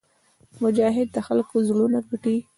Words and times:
مجاهد 0.61 1.07
د 1.15 1.17
خلکو 1.27 1.55
زړونه 1.67 1.99
ګټي. 2.09 2.37